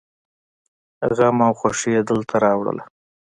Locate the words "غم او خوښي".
1.15-1.89